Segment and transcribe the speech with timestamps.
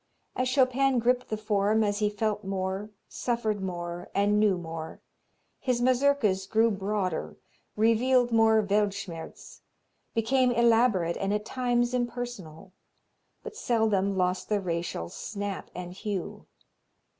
[0.35, 4.99] As Chopin gripped the form, as he felt more, suffered more and knew more,
[5.59, 7.37] his Mazurkas grew broader,
[7.75, 9.61] revealed more Weltschmerz,
[10.15, 12.73] became elaborate and at times impersonal,
[13.43, 16.47] but seldom lost the racial "snap" and hue.